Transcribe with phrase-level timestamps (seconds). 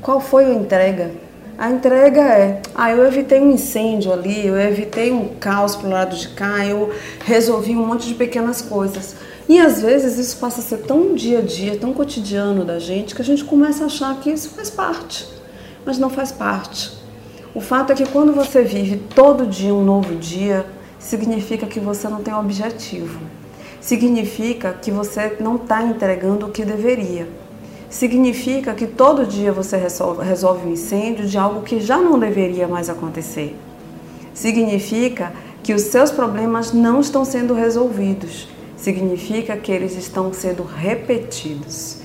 [0.00, 1.10] qual foi a entrega.
[1.56, 6.16] A entrega é, ah, eu evitei um incêndio ali, eu evitei um caos pro lado
[6.16, 6.92] de cá, eu
[7.24, 9.14] resolvi um monte de pequenas coisas.
[9.48, 13.14] E às vezes isso passa a ser tão dia a dia, tão cotidiano da gente,
[13.14, 15.28] que a gente começa a achar que isso faz parte.
[15.84, 16.92] Mas não faz parte.
[17.54, 20.66] O fato é que quando você vive todo dia um novo dia,
[20.98, 23.20] significa que você não tem um objetivo.
[23.80, 27.28] Significa que você não está entregando o que deveria
[27.94, 32.66] significa que todo dia você resolve, resolve um incêndio de algo que já não deveria
[32.66, 33.56] mais acontecer.
[34.34, 35.32] Significa
[35.62, 38.48] que os seus problemas não estão sendo resolvidos.
[38.84, 42.00] Significa que eles estão sendo repetidos.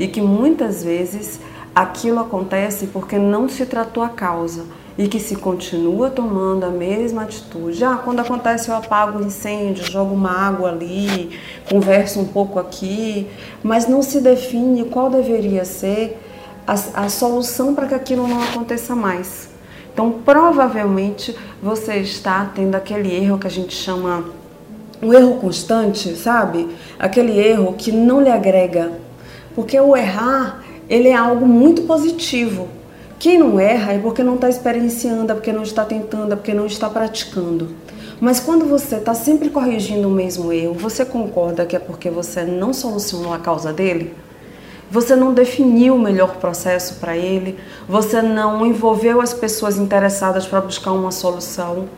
[0.00, 1.38] E que muitas vezes
[1.72, 4.64] aquilo acontece porque não se tratou a causa
[4.98, 7.84] e que se continua tomando a mesma atitude.
[7.84, 11.38] Ah, quando acontece eu apago o incêndio, jogo uma água ali,
[11.70, 13.28] converso um pouco aqui,
[13.62, 16.20] mas não se define qual deveria ser
[16.66, 16.72] a,
[17.04, 19.50] a solução para que aquilo não aconteça mais.
[19.92, 24.24] Então, provavelmente você está tendo aquele erro que a gente chama
[25.02, 26.68] um erro constante, sabe?
[26.98, 28.92] Aquele erro que não lhe agrega.
[29.54, 32.68] Porque o errar, ele é algo muito positivo.
[33.18, 36.52] Quem não erra é porque não está experienciando, é porque não está tentando, é porque
[36.52, 37.70] não está praticando.
[38.20, 42.42] Mas quando você está sempre corrigindo o mesmo erro, você concorda que é porque você
[42.42, 44.14] não solucionou a causa dele?
[44.90, 47.58] Você não definiu o melhor processo para ele?
[47.88, 51.88] Você não envolveu as pessoas interessadas para buscar uma solução?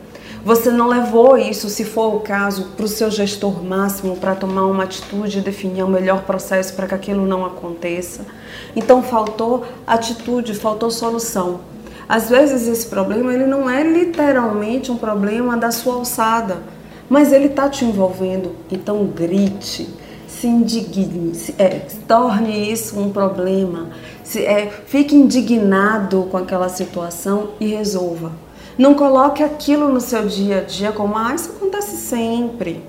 [0.47, 4.65] Você não levou isso, se for o caso, para o seu gestor máximo para tomar
[4.65, 8.25] uma atitude e definir o melhor processo para que aquilo não aconteça?
[8.73, 11.59] Então faltou atitude, faltou solução.
[12.07, 16.63] Às vezes esse problema ele não é literalmente um problema da sua alçada,
[17.09, 18.55] mas ele está te envolvendo.
[18.71, 19.89] Então grite,
[20.29, 23.89] se indigne, se, é, torne isso um problema,
[24.23, 28.46] se, é, fique indignado com aquela situação e resolva.
[28.77, 32.83] Não coloque aquilo no seu dia a dia como, ah, isso acontece sempre.